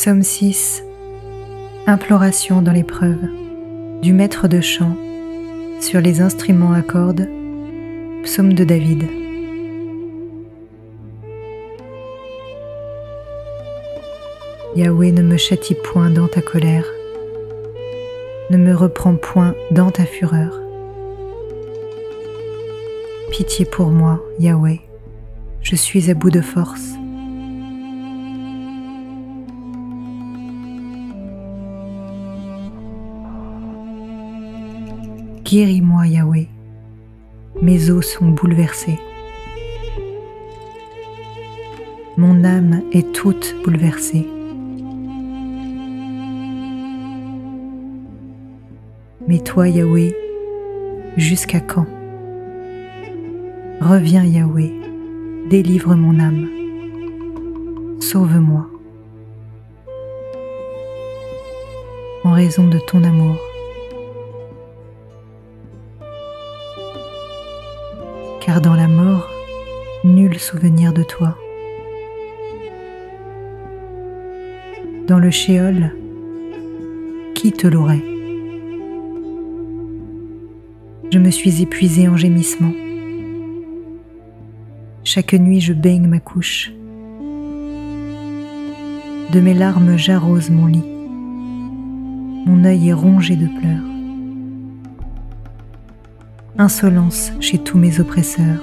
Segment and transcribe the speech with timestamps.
[0.00, 0.84] Psaume 6
[1.88, 3.18] Imploration dans l'épreuve
[4.00, 4.96] du maître de chant
[5.80, 7.28] sur les instruments à cordes
[8.22, 9.08] Psaume de David
[14.76, 16.86] Yahweh ne me châtie point dans ta colère,
[18.50, 20.60] ne me reprends point dans ta fureur.
[23.32, 24.80] Pitié pour moi, Yahweh,
[25.60, 26.97] je suis à bout de force.
[35.48, 36.46] Guéris-moi, Yahweh.
[37.62, 38.98] Mes os sont bouleversés.
[42.18, 44.26] Mon âme est toute bouleversée.
[49.26, 50.14] Mais toi, Yahweh,
[51.16, 51.86] jusqu'à quand?
[53.80, 54.74] Reviens, Yahweh,
[55.48, 56.46] délivre mon âme.
[58.00, 58.66] Sauve-moi.
[62.24, 63.47] En raison de ton amour.
[68.48, 69.28] Car dans la mort,
[70.04, 71.36] nul souvenir de toi.
[75.06, 75.92] Dans le shéol,
[77.34, 78.02] qui te l'aurait?
[81.12, 82.72] Je me suis épuisé en gémissements.
[85.04, 86.72] Chaque nuit, je baigne ma couche.
[89.30, 90.90] De mes larmes, j'arrose mon lit.
[92.46, 93.87] Mon œil est rongé de pleurs
[96.58, 98.62] insolence chez tous mes oppresseurs.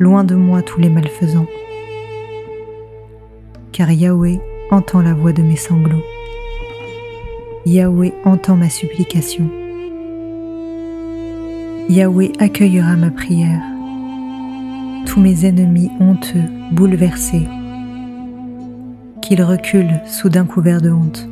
[0.00, 1.46] Loin de moi tous les malfaisants,
[3.70, 4.40] car Yahweh
[4.72, 6.02] entend la voix de mes sanglots.
[7.64, 9.48] Yahweh entend ma supplication.
[11.88, 13.62] Yahweh accueillera ma prière.
[15.06, 17.46] Tous mes ennemis honteux, bouleversés,
[19.22, 21.28] qu'ils reculent sous d'un couvert de honte.